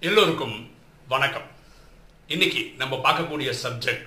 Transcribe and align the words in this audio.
எல்லோருக்கும் 0.00 0.70
வணக்கம். 1.08 1.46
இன்னைக்கு 2.26 2.72
நம்ம 2.76 2.96
பார்க்கக்கூடிய 2.96 3.54
subject 3.62 4.04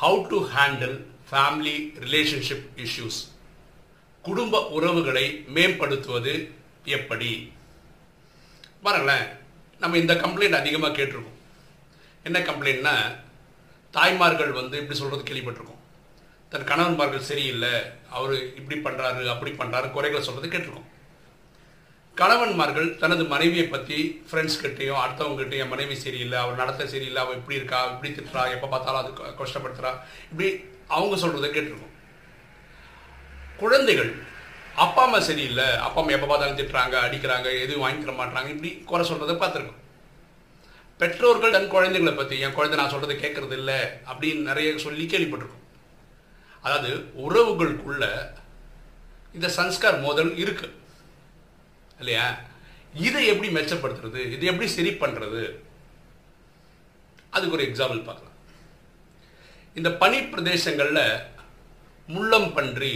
how 0.00 0.26
to 0.26 0.48
handle 0.54 0.94
family 1.30 1.74
relationship 2.04 2.64
issues 2.76 3.18
குடும்ப 4.22 4.68
உறவுகளை 4.68 5.44
மேம்படுத்துவது 5.48 6.52
எப்படி? 6.84 7.52
பாருங்களேன் 8.82 9.26
நம்ம 9.78 9.98
இந்த 9.98 10.14
கம்ப்ளைண்ட் 10.14 10.60
அதிகமாக 10.60 11.02
கேட்டிருக்கோம். 11.02 11.38
என்ன 12.24 12.38
கம்ப்ளைண்ட்னா 12.38 12.94
தாய்மார்கள் 13.90 14.52
வந்து 14.52 14.78
இப்படி 14.78 14.98
சொல்கிறது 14.98 15.32
கேள்விப்பட்டிருக்கோம். 15.32 15.82
தன் 16.48 16.68
கணவன்மார்கள் 16.72 17.28
சரியில்லை 17.30 17.74
அவர் 18.10 18.54
இப்படி 18.54 18.80
பண்ணுறாரு 18.80 19.26
அப்படி 19.26 19.52
பண்ணுறாரு 19.52 19.90
குறைகளை 19.90 20.24
சொல்கிறது 20.24 20.58
கேட்டிருக்கோம். 20.58 20.90
கணவன்மார்கள் 22.20 22.86
தனது 23.00 23.22
மனைவியை 23.32 23.64
பற்றி 23.72 23.96
ஃப்ரெண்ட்ஸ் 24.28 24.60
கிட்டேயும் 24.60 25.00
அடுத்தவங்ககிட்டயும் 25.00 25.64
என் 25.64 25.72
மனைவி 25.72 25.96
சரியில்லை 26.04 26.36
அவர் 26.42 26.60
நடத்த 26.60 26.82
சரியில்லை 26.92 27.20
அவள் 27.22 27.38
இப்படி 27.40 27.58
இருக்கா 27.58 27.78
இப்படி 27.90 28.10
திட்டுறா 28.18 28.42
எப்போ 28.54 28.68
பார்த்தாலும் 28.74 29.00
அது 29.02 29.10
கஷ்டப்படுத்துறா 29.40 29.90
இப்படி 30.30 30.48
அவங்க 30.96 31.16
சொல்கிறத 31.22 31.48
கேட்டிருக்கோம். 31.56 31.92
குழந்தைகள் 33.62 34.12
அப்பா 34.84 35.02
அம்மா 35.08 35.20
சரியில்லை 35.28 35.66
அப்பா 35.86 36.00
அம்மா 36.02 36.14
எப்போ 36.16 36.28
பார்த்தாலும் 36.30 36.58
திட்டுறாங்க 36.60 36.96
அடிக்கிறாங்க 37.08 37.50
எதுவும் 37.64 37.84
வாங்கி 37.84 38.02
தர 38.04 38.14
மாட்டாங்க 38.20 38.50
இப்படி 38.54 38.70
குறை 38.92 39.04
சொல்கிறத 39.10 39.36
பார்த்துருக்கோம். 39.42 39.82
பெற்றோர்கள் 41.00 41.54
தன் 41.56 41.72
குழந்தைங்களை 41.74 42.14
பற்றி 42.16 42.36
என் 42.46 42.56
குழந்தை 42.58 42.78
நான் 42.80 42.92
சொல்கிறத 42.94 43.16
கேட்கறது 43.24 43.56
இல்லை 43.60 43.78
அப்படின்னு 44.10 44.48
நிறைய 44.50 44.72
சொல்லி 44.86 45.06
கேள்விப்பட்டிருக்கோம். 45.12 45.64
அதாவது 46.64 46.90
உறவுகளுக்குள்ள 47.26 48.04
இந்த 49.36 49.48
சன்ஸ்கார் 49.60 50.02
மோதல் 50.06 50.34
இருக்குது 50.44 50.74
இல்லையா? 51.98 52.26
இதை 53.06 53.22
எப்படி 53.32 53.48
மெச்சப்படுத்துறது? 53.56 54.20
இதை 54.34 54.44
எப்படி 54.52 54.68
சரி 54.76 54.92
பண்றது? 55.02 55.42
அதுக்கு 57.34 57.56
ஒரு 57.56 57.64
எக்ஸாம்பிள் 57.68 58.06
பார்க்கலாம். 58.08 58.36
இந்த 59.78 59.90
பனி 60.02 60.18
பிரதேசங்களில் 60.32 61.04
முள்ளம் 62.14 62.50
பன்றி 62.56 62.92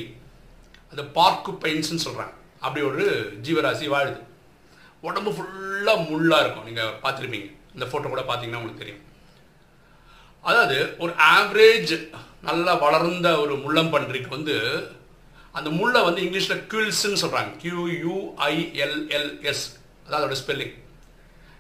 பார்க்கு 1.19 1.51
பெயின்ஸ்ன்னு 1.63 2.07
சொல்கிறாங்க 2.07 2.35
அப்படி 2.65 2.83
ஒரு 2.91 3.05
ஜீவராசி 3.47 3.87
வாழுது. 3.95 4.21
உடம்பு 5.09 5.31
ஃபுல்லாக 5.37 6.07
முள்ளாக 6.11 6.43
இருக்கும். 6.43 6.67
நீங்கள் 6.69 6.97
பார்த்துருப்பீங்க. 7.03 7.49
இந்த 7.75 7.85
ஃபோட்டோ 7.87 8.09
கூட 8.15 8.23
பார்த்தீங்கன்னா 8.31 8.61
உங்களுக்கு 8.61 8.83
தெரியும். 8.85 9.05
அதாவது 10.49 10.77
ஒரு 11.05 11.13
ஆவரேஜ் 11.37 11.93
நல்லா 12.49 12.75
வளர்ந்த 12.85 13.29
ஒரு 13.43 13.55
முள்ளம்பன்றிக்கு 13.65 14.31
வந்து 14.37 14.55
அந்த 15.55 15.69
முள்ளை 15.79 16.01
வந்து 16.07 16.21
இங்கிலீஷில் 16.27 16.63
கியூல்ஸ்ன்னு 16.71 17.21
சொல்கிறாங்க 17.23 17.51
கியூயூஐஎல்எல்எஸ் 17.63 19.65
அதாவது 20.07 20.19
அதோட 20.19 20.37
ஸ்பெல்லிங் 20.43 20.75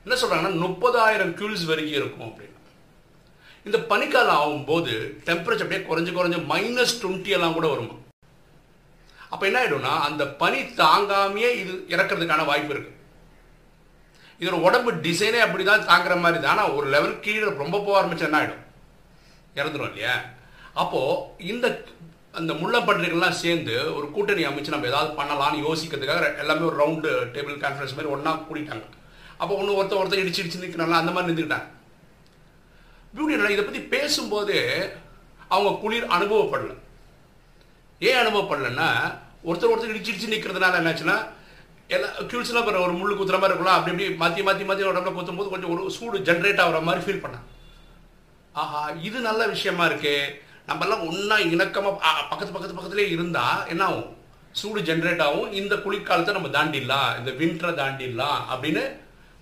என்ன 0.05 0.15
சொல்கிறாங்கன்னா 0.21 0.61
முப்பதாயிரம் 0.67 1.33
கியூல்ஸ் 1.39 1.65
வரைக்கும் 1.71 1.99
இருக்கும் 2.01 2.29
அப்படின்னு. 2.29 2.47
இந்த 3.67 3.79
பனிக்காலம் 3.91 4.39
ஆகும்போது 4.43 4.93
டெம்பரேச்சர் 5.27 5.65
அப்படியே 5.65 5.83
குறைஞ்சு 5.89 6.13
குறைஞ்சு 6.19 6.39
மைனஸ் 6.53 6.95
டுவெண்ட்டி 7.03 7.31
எல்லாம் 7.37 7.57
கூட 7.59 7.67
வருமா? 7.73 7.97
அப்போ 9.33 9.45
என்ன 9.49 9.59
ஆகிடும்னா 9.63 9.93
அந்த 10.07 10.23
பனி 10.41 10.61
தாங்காமையே 10.81 11.51
இது 11.63 11.73
இறக்கிறதுக்கான 11.95 12.47
வாய்ப்பு 12.51 12.73
இருக்குது 12.75 12.97
இதோட 14.41 14.57
உடம்பு 14.67 14.91
டிசைனே 15.07 15.41
அப்படி 15.47 15.63
தான் 15.65 15.87
தாங்குற 15.91 16.15
மாதிரி 16.25 16.39
தான் 16.43 16.55
ஆனால் 16.55 16.75
ஒரு 16.77 16.87
லெவல் 16.95 17.21
கீழே 17.25 17.49
ரொம்ப 17.63 17.77
போக 17.85 17.95
ஆரம்பிச்சு 18.01 18.27
என்ன 18.29 18.39
ஆகிடும் 18.41 18.65
இறந்துரும் 19.59 19.91
இல்லையா? 19.91 20.15
அப்போது 20.83 21.21
இந்த 21.53 21.67
அந்த 22.35 22.53
முள்ளப்பன்றிகள்லாம் 22.55 23.41
சேர்ந்து 23.41 23.75
ஒரு 23.95 24.07
கூட்டணி 24.11 24.43
அமைச்சு 24.45 24.75
நம்ம 24.75 24.87
ஏதாவது 24.87 25.11
பண்ணலாம்னு 25.21 25.65
யோசிக்கிறதுக்காக 25.65 26.29
எல்லாமே 26.37 26.67
ஒரு 26.69 26.77
ரவுண்டு 26.77 27.11
டேபிள் 27.35 27.63
கான்ஃபரன்ஸ் 27.63 27.97
மாதிரி 27.97 28.13
ஒன்றா 28.13 28.33
கூட்டிட்டாங்க 28.43 28.87
அப்போ 29.39 29.53
ஒன்று 29.55 29.77
ஒருத்தர் 29.79 30.01
ஒருத்தர் 30.01 30.23
இடிச்சு 30.23 30.43
இடிச்சு 30.43 30.63
நிற்கிறாங்களா 30.63 31.03
அந்த 31.03 31.13
மாதிரி 31.13 31.31
நின்றுக்கிட்டாங்க 31.31 31.69
பியூட்டி 33.15 33.53
இதை 33.53 33.65
பற்றி 33.65 33.83
பேசும்போது 33.95 34.57
அவங்க 35.51 35.71
குளிர் 35.79 36.13
அனுபவப்படல. 36.17 36.73
ஏன் 38.01 38.19
அனுபவப்படலன்னா 38.21 38.89
ஒருத்தர் 39.45 39.73
ஒருத்தர் 39.73 39.93
இடிச்சு 39.93 40.13
இடிச்சு 40.13 40.35
நிற்கிறதுனால 40.35 40.81
என்னாச்சுன்னா 40.81 41.17
எல்லா 41.91 42.09
கியூல்ஸ்லாம் 42.31 42.67
பாரு 42.67 42.85
ஒரு 42.85 42.93
முள்ளு 42.93 43.15
குத்துற 43.15 43.39
மாதிரி 43.39 43.55
இருக்கலாம் 43.55 43.79
அப்படி 43.79 43.93
இப்படி 43.95 44.17
மாற்றி 44.17 44.43
மாற்றி 44.43 44.65
மாற்றி 44.65 44.85
உடம்புல 44.85 45.15
குத்தும் 45.15 45.37
போது 45.37 45.49
கொஞ்சம் 45.49 45.73
ஒரு 45.75 45.91
சூடு 45.91 46.19
ஜென்ரேட் 46.29 46.63
ஆகிற 46.65 46.81
மாதிரி 46.81 47.03
ஃபீல் 47.07 47.25
பண்ணேன் 47.25 47.47
ஆஹா 48.55 48.83
இது 49.01 49.19
நல்ல 49.21 49.43
விஷயமா 49.47 49.85
இருக்கே. 49.87 50.15
நம்ம 50.71 50.85
எல்லாம் 50.87 51.05
ஒன்றா 51.11 51.37
இணக்கமாக 51.53 51.95
பக்கத்து 52.31 52.53
பக்கத்து 52.55 52.77
பக்கத்துலேயே 52.79 53.13
இருந்தா 53.15 53.45
என்ன 53.73 53.85
ஆகும் 53.91 54.09
சூடு 54.59 54.81
ஜென்ரேட் 54.89 55.23
ஆகும். 55.25 55.49
இந்த 55.61 55.75
குளிர்காலத்தை 55.85 56.33
நம்ம 56.37 56.49
தாண்டிடலாம். 56.57 57.11
இந்த 57.21 57.31
வின்டரை 57.41 57.73
தாண்டிடலாம் 57.81 58.41
அப்படின்னு 58.53 58.83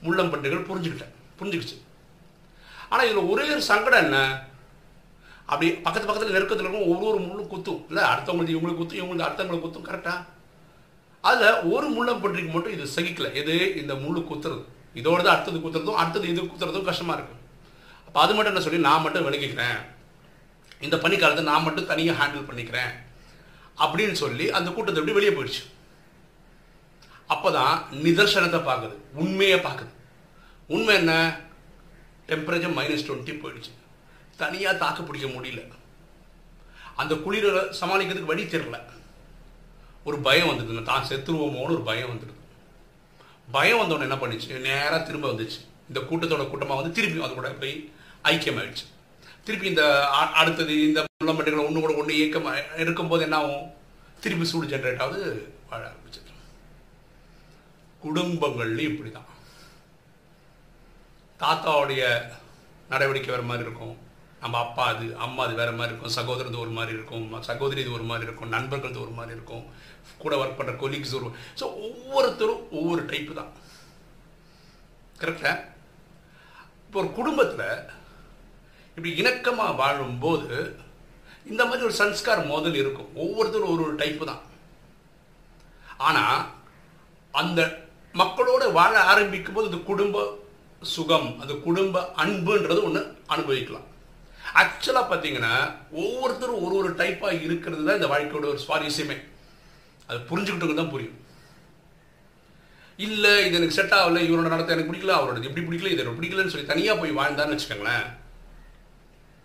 முள்ளம்பன்றிகள் 0.06 0.68
புரிஞ்சுக்கிட்டேன் 0.68 1.14
புரிஞ்சுக்கிச்சு. 1.38 1.76
ஆனால் 2.90 3.06
இதில் 3.08 3.30
ஒரே 3.32 3.44
ஒரு 3.54 3.62
சங்கடம் 3.70 4.04
என்ன? 4.06 4.18
அப்படி 5.50 5.68
பக்கத்து 5.84 6.08
பக்கத்தில் 6.08 6.36
நெருக்கத்தில் 6.36 6.66
இருக்கும் 6.66 6.88
ஒரு 6.92 7.04
ஒரு 7.10 7.20
முள்ளும் 7.26 7.50
குத்தும். 7.52 7.80
இல்லை 7.90 8.02
அடுத்தவங்களுக்கு 8.12 8.54
இவங்களுக்கு 8.54 8.80
குத்தும் 8.82 9.00
இவங்களுக்கு 9.00 9.26
அடுத்தவங்களுக்கு 9.28 9.66
குத்தும் 9.66 9.88
கரெக்டாக 9.90 10.18
அதில் 11.28 11.62
ஒரு 11.74 11.86
முள்ளம்பன்றிக்கு 11.96 12.52
மட்டும் 12.54 12.74
இது 12.76 12.84
சகிக்கல. 12.96 13.30
எது? 13.42 13.56
இந்த 13.82 13.94
முள்ளு 14.04 14.22
குத்துறது. 14.30 14.64
இதோட 15.00 15.20
தான் 15.22 15.36
அடுத்தது 15.36 15.58
குத்துறதும் 15.66 16.00
அடுத்தது 16.02 16.26
இது 16.32 16.48
குத்துறதும் 16.52 16.88
கஷ்டமாக 16.90 17.16
இருக்கும் 17.18 17.42
அப்போ 18.06 18.18
அது 18.24 18.34
மட்டும் 18.34 18.52
என்ன 18.54 18.64
சொல்லி 18.66 18.86
நான் 18.88 19.04
மட்டும் 19.06 19.26
விளக்கிக்கிறேன். 19.28 19.78
இந்த 20.80 20.96
பனிக்காலத்தை 20.96 21.42
நான் 21.42 21.62
மட்டும் 21.62 21.86
தனியாக 21.86 22.24
ஹேண்டில் 22.24 22.48
பண்ணிக்கிறேன் 22.48 22.92
அப்படின்னு 23.78 24.12
சொல்லி 24.12 24.50
அந்த 24.50 24.70
கூட்டத்தை 24.70 25.04
விட்டு 25.04 25.20
வெளியே 25.20 25.38
போயிடுச்சு. 25.38 25.64
அப்பதான் 27.34 27.74
நிதர்சனத்தை 27.92 28.60
பார்க்குது 28.68 28.94
உண்மையை 29.14 29.58
பார்க்குது. 29.58 29.92
உண்மை 30.68 30.94
என்ன? 30.94 31.40
டெம்பரேச்சர் 32.26 32.76
மைனஸ் 32.78 33.06
டுவெண்ட்டி 33.08 33.34
போயிடுச்சு. 33.42 33.72
தனியாக 34.36 34.78
தாக்கு 34.78 35.02
பிடிக்க 35.02 35.26
முடியல. 35.26 35.62
அந்த 36.96 37.14
குளிரை 37.14 37.74
சமாளிக்கிறதுக்கு 37.80 38.32
வழி 38.32 38.42
தெரியல. 38.42 38.82
ஒரு 40.04 40.18
பயம் 40.18 40.48
வந்ததுங்க. 40.48 40.82
தான் 40.82 41.06
செத்துருவோமோன்னு 41.08 41.76
ஒரு 41.76 41.82
பயம் 41.82 42.10
வந்துடுது. 42.10 42.36
பயம் 43.50 43.80
வந்தவொடனே 43.80 44.00
என்ன 44.00 44.14
பண்ணிச்சு? 44.14 44.60
நேராக 44.60 44.98
திரும்ப 44.98 45.30
வந்துச்சு. 45.30 45.58
இந்த 45.88 46.00
கூட்டத்தோட 46.00 46.50
கூட்டமாக 46.50 46.80
வந்து 46.80 46.92
திருப்பி 46.92 47.22
அது 47.22 47.34
கூட 47.34 47.50
போய் 47.50 47.92
ஐக்கியமாயிடுச்சு. 48.24 48.86
திருப்பி 49.46 49.66
இந்த 49.72 49.84
அடுத்தது 50.40 50.74
இந்த 50.88 51.00
முள்ளம்பட்டிகள் 51.20 51.66
ஒன்று 51.66 51.82
கூட 51.84 51.94
ஒன்று 52.00 52.18
இயக்கம் 52.18 52.48
இருக்கும்போது 52.82 53.24
என்ன 53.26 53.38
ஆகும்? 53.42 53.68
திருப்பி 54.24 54.46
சூடு 54.50 54.72
ஜென்ரேட் 54.72 55.02
ஆகுது 55.04 55.28
வாழ 55.70 55.80
ஆரம்பிச்சது 55.90 56.34
குடும்பங்கள்லையும் 58.04 58.92
இப்படி 58.92 59.10
தான் 59.12 59.30
தாத்தாவுடைய 61.40 62.02
நடவடிக்கை 62.92 63.30
வேறு 63.32 63.48
மாதிரி 63.48 63.66
இருக்கும். 63.66 63.96
நம்ம 64.42 64.58
அப்பா 64.64 64.84
அது 64.92 65.06
அம்மா 65.24 65.40
அது 65.46 65.54
வேறு 65.60 65.72
மாதிரி 65.78 65.92
இருக்கும். 65.92 66.16
சகோதரது 66.18 66.56
ஒரு 66.64 66.72
மாதிரி 66.78 66.92
இருக்கும். 66.96 67.26
சகோதரி 67.48 67.80
இது 67.84 67.96
ஒரு 67.98 68.06
மாதிரி 68.10 68.26
இருக்கும். 68.28 68.52
நண்பர்களது 68.56 68.98
ஒரு 69.04 69.14
மாதிரி 69.18 69.36
இருக்கும். 69.36 69.64
கூட 70.22 70.34
ஒர்க் 70.42 70.58
பண்ணுற 70.58 70.74
கொலீக்ஸ் 70.82 71.16
ஒரு 71.18 71.28
ஸோ 71.60 71.64
ஒவ்வொருத்தரும் 71.86 72.62
ஒவ்வொரு 72.78 73.02
டைப்பு 73.12 73.34
தான். 73.40 73.52
கரெக்டா 75.22 75.52
இப்போ 76.86 76.98
ஒரு 77.02 77.10
குடும்பத்தில் 77.18 77.66
இப்படி 78.98 79.10
இணக்கமாக 79.22 79.78
வாழும்போது 79.80 80.54
இந்த 81.50 81.62
மாதிரி 81.66 81.86
ஒரு 81.88 81.94
சன்ஸ்கார் 81.98 82.40
மோதல் 82.48 82.78
இருக்கும். 82.80 83.10
ஒவ்வொருத்தரும் 83.22 83.72
ஒரு 83.74 83.82
ஒரு 83.86 83.94
டைப்பு 84.00 84.24
தான். 84.30 84.42
ஆனால் 86.06 86.40
அந்த 87.40 87.60
மக்களோட 88.20 88.64
வாழ 88.78 88.94
ஆரம்பிக்கும் 89.12 89.56
போது 89.56 89.70
அது 89.70 89.80
குடும்ப 89.90 90.26
சுகம் 90.94 91.30
அது 91.42 91.52
குடும்ப 91.68 92.02
அன்புன்றது 92.22 92.80
ஒன்று 92.88 93.00
அனுபவிக்கலாம். 93.34 93.86
ஆக்சுவலாக 94.62 95.06
பார்த்தீங்கன்னா 95.12 95.54
ஒவ்வொருத்தரும் 96.02 96.62
ஒரு 96.66 96.74
ஒரு 96.82 96.90
டைப்பாக 97.00 97.40
இருக்கிறது 97.46 97.82
தான் 97.88 97.98
இந்த 98.00 98.10
வாழ்க்கையோட 98.12 98.46
ஒரு 98.52 98.60
சுவாரஸ்யமே. 98.66 99.18
அது 100.08 100.20
புரிஞ்சுக்கிட்டவங்க 100.30 100.78
தான் 100.82 100.94
புரியும். 100.94 101.18
இல்லை 103.06 103.34
இது 103.48 103.58
எனக்கு 103.58 103.78
செட் 103.80 103.98
ஆகலை 103.98 104.22
இவரோட 104.28 104.48
நடத்த 104.54 104.76
எனக்கு 104.76 104.92
பிடிக்கல 104.92 105.18
அவரோட 105.18 105.48
எப்படி 105.50 105.64
பிடிக்கல 105.66 105.92
இது 105.94 106.16
பிடிக்கலன்னு 106.20 106.54
சொல்லி 106.54 106.72
தனியாக 106.72 107.00
போய் 107.02 107.20
வாழ்ந்தான்னு 107.20 107.56
வச்சுக்கோங்களேன். 107.56 108.08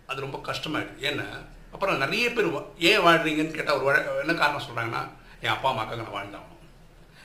அது 0.07 0.21
ரொம்ப 0.21 0.41
கஷ்டமாயிடுது. 0.45 1.01
ஏன்னா 1.01 1.25
அப்புறம் 1.71 1.97
நிறைய 1.97 2.31
பேர் 2.31 2.53
வா- 2.53 2.79
ஏன் 2.79 2.99
வாழ்றீங்கன்னு 2.99 3.51
கேட்டால் 3.51 3.79
ஒரு 3.79 4.19
என்ன 4.19 4.33
காரணம் 4.33 4.61
சொல்கிறாங்கன்னா 4.61 5.01
என் 5.41 5.51
அப்பா 5.51 5.71
அம்மாக்காக 5.71 5.95
நான் 5.95 6.15
வாழ்ந்தாகணும். 6.15 6.49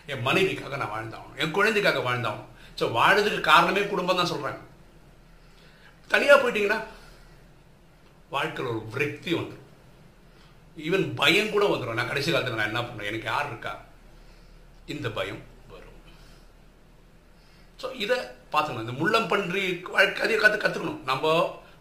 என் 0.06 0.26
மனைவிக்காக 0.26 0.76
நான் 0.76 0.94
வாழ்ந்தாகணும். 0.96 1.36
என் 1.36 1.50
குழந்தைக்காக 1.50 1.98
வாழ்ந்தாகணும். 1.98 2.48
ஸோ 2.78 2.84
வாழறதுக்கு 2.92 3.40
காரணமே 3.40 3.86
குடும்பம் 3.86 4.16
தான் 4.16 4.30
சொல்கிறாங்க 4.30 4.60
தனியாக 6.10 6.38
போயிட்டீங்கன்னா 6.40 6.80
வாழ்க்கையில் 8.28 8.74
ஒரு 8.74 8.86
விரக்தி 8.86 9.34
வந்துடும் 9.34 9.64
ஈவன் 10.78 11.14
பயம் 11.14 11.50
கூட 11.50 11.66
வந்துடும் 11.66 11.94
நான் 11.94 12.06
கடைசி 12.06 12.30
காலத்தில் 12.30 12.56
நான் 12.56 12.66
என்ன 12.66 12.80
பண்ணுறேன் 12.80 13.06
எனக்கு 13.06 13.24
யார் 13.24 13.46
இருக்கா? 13.46 13.72
இந்த 14.86 15.10
பயம் 15.10 15.40
வரும். 15.68 15.98
ஸோ 17.80 17.94
இதை 17.94 18.18
பார்த்துக்கணும். 18.52 18.88
இந்த 18.88 18.92
முள்ளம்பன்றி 18.92 19.90
வாழ்க்கை 19.90 20.12
கதையை 20.12 20.38
கற்று 20.40 20.58
கற்றுக்கணும் 20.58 21.02
நம்ம 21.02 21.24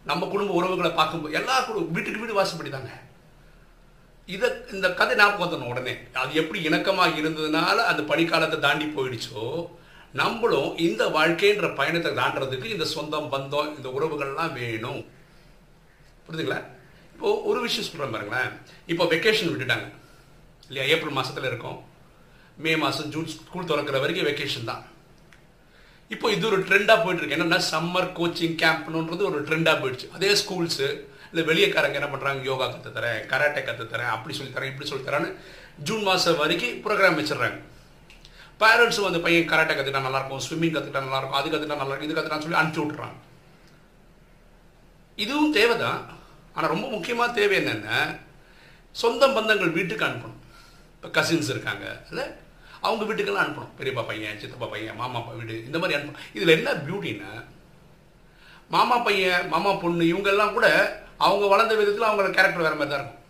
நம்ம 0.09 0.27
குடும்ப 0.33 0.53
உறவுகளை 0.59 0.91
பார்க்கும்போது 0.99 1.37
எல்லா 1.39 1.55
குடும்பம் 1.67 1.95
வீட்டுக்கு 1.95 2.21
வீடு 2.23 2.39
வாசப்படி 2.39 2.71
தாங்க 2.75 2.93
இதை 4.35 4.47
இந்த 4.75 4.87
கதை 4.99 5.13
ஞாபகம் 5.19 5.43
வந்துடணும் 5.43 5.71
உடனே. 5.73 5.93
அது 6.21 6.31
எப்படி 6.41 6.59
இணக்கமாக 6.69 7.19
இருந்ததுனால 7.21 7.77
அந்த 7.91 8.01
பனிக்காலத்தை 8.09 8.57
தாண்டி 8.65 8.87
போயிடுச்சோ 8.95 9.43
நம்மளும் 10.21 10.71
இந்த 10.87 11.03
வாழ்க்கைன்ற 11.15 11.67
பயணத்தை 11.79 12.11
தாண்டறதுக்கு 12.19 12.73
இந்த 12.75 12.85
சொந்தம் 12.95 13.29
பந்தம் 13.33 13.71
இந்த 13.77 13.87
உறவுகள்லாம் 13.97 14.55
வேணும். 14.59 15.01
புரியுதுங்களா 16.25 16.59
இப்போது 17.13 17.43
ஒரு 17.49 17.59
விஷயம் 17.65 17.87
சொல்கிறேன் 17.87 18.13
பாருங்களேன். 18.15 18.51
இப்போ 18.91 19.03
வெக்கேஷன் 19.13 19.51
விட்டுட்டாங்க. 19.51 19.87
இல்லையா? 20.69 20.85
ஏப்ரல் 20.93 21.17
மாதத்தில் 21.17 21.49
இருக்கோம். 21.51 21.79
மே 22.63 22.71
மாதம் 22.83 23.11
ஜூன் 23.13 23.31
ஸ்கூல் 23.33 23.69
திறக்கிற 23.71 23.97
வரைக்கும் 24.03 24.27
வெக்கேஷன் 24.29 24.69
தான். 24.71 24.83
இப்போ 26.13 26.27
இது 26.35 26.43
ஒரு 26.49 26.57
ட்ரெண்டாக 26.67 26.99
போயிட்டு 27.03 27.21
இருக்கு 27.21 27.37
என்னன்னா 27.37 27.59
சம்மர் 27.71 28.09
கோச்சிங் 28.17 28.57
கேம்ப்னுன்றது 28.63 29.23
ஒரு 29.29 29.39
ட்ரெண்டாக 29.47 29.75
போயிடுச்சு. 29.81 30.07
அதே 30.17 30.29
ஸ்கூல்ஸு 30.41 30.87
இல்லை 31.29 31.43
வெளியக்காரங்க 31.49 31.99
என்ன 31.99 32.09
பண்ணுறாங்க 32.11 32.49
யோகா 32.49 32.65
கற்றுத்தரேன் 32.73 33.19
கராட்டே 33.31 33.61
கற்றுத்தரேன் 33.69 34.11
அப்படி 34.15 34.35
சொல்லித்தரேன் 34.37 34.71
இப்படி 34.71 34.89
சொல்லித்தரேன்னு 34.91 35.31
ஜூன் 35.87 36.05
மாதம் 36.07 36.39
வரைக்கும் 36.41 36.77
ப்ரோக்ராம் 36.85 37.19
வச்சிடுறாங்க. 37.19 37.59
பேரண்ட்ஸும் 38.61 39.07
வந்து 39.07 39.23
பையன் 39.25 39.51
கராட்டே 39.51 39.73
கற்றுட்டா 39.77 40.05
நல்லாயிருக்கும் 40.05 40.43
ஸ்விம்மிங் 40.45 40.73
கற்றுக்கிட்டா 40.75 41.03
நல்லாயிருக்கும் 41.07 41.39
அது 41.39 41.51
கற்றுட்டா 41.53 41.79
நல்லா 41.81 41.93
இருக்கும் 41.93 42.09
இது 42.09 42.17
கற்றுட்டான்னு 42.17 42.45
சொல்லி 42.45 42.61
அனுப்பிச்சி 42.61 42.85
விட்றாங்க 42.85 43.19
இதுவும் 45.23 45.53
தேவைதான். 45.59 46.01
ஆனால் 46.55 46.73
ரொம்ப 46.73 46.87
முக்கியமாக 46.95 47.35
தேவை 47.37 47.55
என்னென்னா 47.61 47.99
சொந்த 48.95 49.23
பந்தங்கள் 49.35 49.77
வீட்டுக்கு 49.77 50.05
அனுப்பணும். 50.07 50.41
இப்போ 50.95 51.09
கசின்ஸ் 51.17 51.51
இருக்காங்க 51.53 51.85
இல்லை 52.11 52.25
அவங்க 52.85 53.03
வீட்டுக்கெல்லாம் 53.09 53.45
அனுப்பணும். 53.45 53.73
பெரியப்பா 53.79 54.03
பையன் 54.09 54.39
சித்தப்பா 54.41 54.67
பையன் 54.73 54.99
மாமா 55.01 55.19
வீடு 55.39 55.55
இந்த 55.67 55.77
மாதிரி 55.81 55.97
அனுப்பணும். 55.97 56.25
இதில் 56.37 56.55
என்ன 56.57 56.73
பியூட்டின்னா 56.87 57.31
மாமா 58.75 58.95
பையன் 59.07 59.47
மாமா 59.53 59.71
பொண்ணு 59.83 60.05
இவங்கெல்லாம் 60.11 60.55
கூட 60.57 60.67
அவங்க 61.25 61.45
வளர்ந்த 61.53 61.73
விதத்தில் 61.79 62.07
அவங்களோட 62.07 62.31
கேரக்டர் 62.37 62.65
வேறு 62.67 62.79
மாதிரி 62.79 62.91
தான் 62.93 63.01
இருக்கும். 63.01 63.23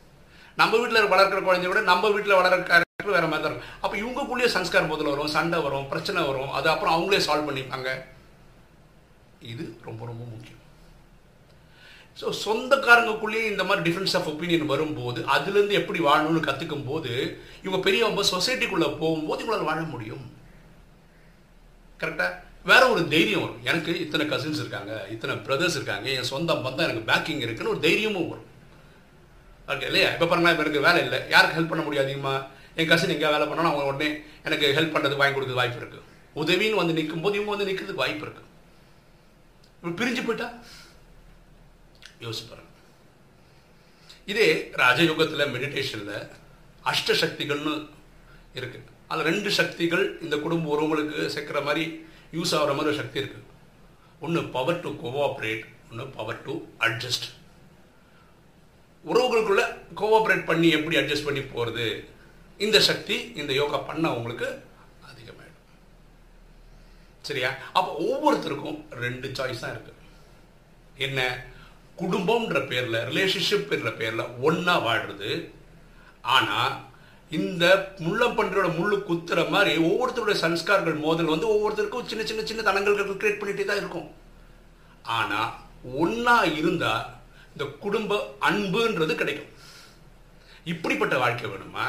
நம்ம 0.61 0.73
வீட்டில் 0.81 1.11
வளர்க்குற 1.13 1.39
குழந்தைய 1.47 1.71
விட 1.71 1.81
நம்ம 1.91 2.09
வீட்டில் 2.15 2.39
வளர்க்குற 2.39 2.63
கேரக்டர் 2.69 3.15
வேறு 3.15 3.27
மாதிரி 3.31 3.44
தான் 3.44 3.51
இருக்கும். 3.51 3.73
அப்போ 3.83 3.95
இவங்கக்குள்ளேயே 4.03 4.49
சன்ஸ்காரம் 4.55 4.91
முதல்ல 4.94 5.13
வரும் 5.15 5.33
சண்டை 5.35 5.59
வரும் 5.65 5.89
பிரச்சனை 5.91 6.21
வரும். 6.29 6.53
அது 6.59 6.67
அப்புறம் 6.73 6.95
அவங்களே 6.95 7.19
சால்வ் 7.27 7.49
பண்ணிப்பாங்க. 7.49 7.89
இது 9.53 9.65
ரொம்ப 9.88 10.01
ரொம்ப 10.11 10.23
முக்கியம். 10.33 10.61
ஸோ 12.19 12.28
சொந்தக்காரங்களுக்குள்ளேயே 12.44 13.46
இந்த 13.52 13.64
மாதிரி 13.68 13.84
டிஃப்ரென்ஸ் 13.88 14.16
ஆஃப் 14.19 14.30
ஒப்பீனியன் 14.31 14.72
வரும்போது 14.72 15.19
அதுலேருந்து 15.36 15.75
எப்படி 15.81 16.00
வாழணும்னு 16.08 16.42
கற்றுக்கும் 16.48 16.88
போது 16.90 17.12
இவங்க 17.64 17.80
பெரியவங்க 17.88 18.24
சொசைட்டிக்குள்ளே 18.34 18.88
போகும்போது 19.02 19.42
இவங்களால் 19.44 19.69
வாழ 19.69 19.81
முடியும். 19.94 20.24
கரெக்டாக 22.02 22.31
வேற 22.72 22.84
ஒரு 22.94 23.02
தைரியம் 23.14 23.44
வரும். 23.44 23.62
எனக்கு 23.69 23.92
இத்தனை 24.06 24.24
கசின்ஸ் 24.31 24.62
இருக்காங்க 24.64 24.94
இத்தனை 25.16 25.34
பிரதர்ஸ் 25.48 25.78
இருக்காங்க 25.80 26.08
என் 26.16 26.31
சொந்த 26.31 26.56
பந்தம் 26.66 26.88
எனக்கு 26.88 27.08
பேக்கிங் 27.12 27.44
இருக்குன்னு 27.46 27.74
ஒரு 27.74 27.81
தைரியமும் 27.86 28.30
வரும். 28.31 28.50
ஓகே 29.74 29.88
இல்லையா? 29.90 30.10
இப்போ 30.16 30.25
பாருங்க 30.31 30.52
இப்போ 30.54 30.66
எனக்கு 30.66 30.86
வேலை 30.88 31.00
இல்லை. 31.06 31.19
யாருக்கு 31.34 31.58
ஹெல்ப் 31.58 31.72
பண்ண 31.72 31.84
முடியும் 31.86 32.06
அதிகமாக 32.06 32.40
என் 32.80 32.90
கசின் 32.92 33.14
எங்கே 33.16 33.30
வேலை 33.36 33.46
பண்ணாலும் 33.52 33.72
அவங்க 33.72 33.86
உடனே 33.92 34.10
எனக்கு 34.48 34.66
ஹெல்ப் 34.80 34.94
பண்ணுறதுக்கு 34.96 35.24
வாங்கி 35.24 35.38
கொடுக்க 35.38 35.62
வாய்ப்பு 35.62 35.81
இருக்குது 35.81 36.04
உதவின்னு 36.42 36.81
வந்து 36.81 36.98
நிற்கும் 37.00 37.24
போது 37.25 37.38
இவங்க 37.40 37.54
வந்து 37.56 37.69
நிற்கிறதுக்கு 37.69 38.04
வாய்ப்பு 38.04 38.25
இருக்குது 38.25 38.46
இப்போ 39.78 39.96
பிரிஞ்சு 40.00 40.22
போயிட்டா? 40.28 40.50
யோசிப்பாங்க 42.25 42.66
இதே 44.31 44.48
ராஜயோகத்தில் 44.84 45.52
மெடிடேஷனில் 45.56 46.16
அஷ்ட 46.92 47.14
சக்திகள்னு 47.24 47.74
இருக்கு. 48.58 48.80
அதில் 49.12 49.28
ரெண்டு 49.30 49.50
சக்திகள் 49.58 50.06
இந்த 50.25 50.36
குடும்ப 50.46 50.72
உறவுகளுக்கு 50.75 51.19
சேர்க்குற 51.36 51.60
மாதிரி 51.68 51.84
யூஸ் 52.38 52.54
ஆகிற 52.58 52.72
மாதிரி 52.78 52.92
ஒரு 52.92 53.00
சக்தி 53.02 53.19
இருக்கு. 53.22 53.42
ஒன்று 54.25 54.42
பவர் 54.56 54.80
டு 54.86 54.90
கோஆப்ரேட் 55.04 55.66
ஒன்று 55.90 56.06
பவர் 56.18 56.44
டு 56.46 56.54
அட்ஜஸ்ட் 56.86 57.28
உறவுகளுக்குள்ள 59.06 59.64
கோஆப்ரேட் 60.02 60.48
பண்ணி 60.52 60.69
எப்படி 60.78 60.96
அட்ஜஸ்ட் 61.02 61.28
பண்ணி 61.28 61.42
போகிறது 61.42 61.86
இந்த 62.66 62.78
சக்தி 62.90 63.18
இந்த 63.42 63.52
யோகா 63.60 63.78
பண்ண 63.90 64.06
உங்களுக்கு 64.18 64.48
அதிகமாயிடும். 65.10 65.68
சரியா? 67.30 67.52
அப்போ 67.78 67.92
ஒவ்வொருத்தருக்கும் 68.08 68.80
ரெண்டு 69.04 69.30
சாய்ஸ் 69.38 69.64
தான் 69.64 69.74
இருக்கு. 69.75 69.94
என்ன? 71.08 71.22
குடும்பம்ன்ற 72.01 72.57
பேரில் 72.71 72.99
ரிலேஷன்ஷிப் 73.09 73.71
என்ற 73.77 73.91
பேரில் 73.99 74.33
ஒன்றா 74.47 74.75
வாழ்றது. 74.88 75.31
ஆனால் 76.35 76.73
இந்த 77.38 77.65
முள்ளம்பன்றியோட 78.05 78.67
முள்ளு 78.77 78.97
குத்துற 79.07 79.39
மாதிரி 79.53 79.71
ஒவ்வொருத்தருடைய 79.88 80.38
சன்ஸ்கார்கள் 80.44 80.97
மோதல் 81.05 81.31
வந்து 81.33 81.47
ஒவ்வொருத்தருக்கும் 81.53 82.09
சின்ன 82.11 82.25
சின்ன 82.29 82.41
சின்ன 82.49 82.65
தனங்கள் 82.67 82.99
கிரியேட் 83.21 83.41
பண்ணிட்டே 83.41 83.65
தான் 83.69 83.81
இருக்கும். 83.83 84.09
ஆனால் 85.17 85.49
ஒன்றா 86.01 86.38
இருந்தால் 86.59 87.05
இந்த 87.53 87.65
குடும்ப 87.85 88.19
அன்புன்றது 88.49 89.13
கிடைக்கும். 89.21 89.51
இப்படிப்பட்ட 90.73 91.15
வாழ்க்கை 91.23 91.49
வேணுமா? 91.51 91.85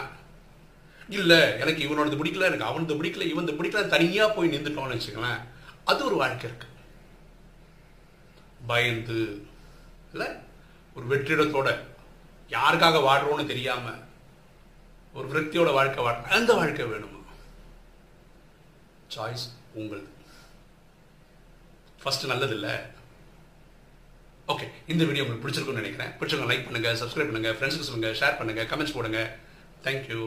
இல்லை 1.19 1.41
எனக்கு 1.63 1.81
இவனோடது 1.87 2.19
பிடிக்கல 2.21 2.49
எனக்கு 2.49 2.69
அவனது 2.71 2.99
பிடிக்கல 2.99 3.29
இவனது 3.33 3.59
பிடிக்கல 3.59 3.85
தனியாக 3.95 4.35
போய் 4.35 4.53
நின்றுட்டோம்னு 4.55 4.97
வச்சுக்கலாம் 4.97 5.41
அது 5.91 6.01
ஒரு 6.09 6.17
வாழ்க்கை 6.23 6.47
இருக்கு. 6.51 6.69
பயந்து 8.71 9.21
இல்லை? 10.13 10.29
ஒரு 10.97 11.05
வெற்றிடத்தோட 11.13 11.69
யாருக்காக 12.57 13.01
வாடுறோன்னு 13.07 13.51
தெரியாம 13.53 13.95
ஒரு 15.17 15.27
விரக்தியோட 15.33 15.73
வாழ்க்கை 15.73 16.05
வாழ 16.05 16.17
அந்த 16.39 16.53
வாழ்க்கை 16.61 16.85
வேணுமா? 16.87 17.21
சாய்ஸ் 19.15 19.45
உங்களது. 19.81 20.09
ஃபஸ்ட்டு 22.03 22.31
நல்லதில்லை 22.33 22.75
ஓகே 24.53 24.67
இந்த 24.93 25.03
வீடியோ 25.05 25.23
உங்களுக்கு 25.25 25.45
பிடிச்சிருக்கும்னு 25.45 25.83
நினைக்கிறேன். 25.83 26.13
பிடிச்சவங்க 26.21 26.49
லைக் 26.51 26.67
பண்ணுங்கள் 26.67 26.99
சப்ஸ்கிரைப் 27.01 27.31
பண்ணுங்கள் 27.31 27.57
ஃப்ரெண்ட்ஸுக்கு 27.57 27.89
சொல்லுங்க 27.89 28.11
ஷேர் 28.21 28.39
பண்ணுங்கள் 28.39 28.69
கமெண்ட்ஸ் 28.71 28.95
போடுங்க. 28.97 29.21
தேங்க்யூ 29.85 30.21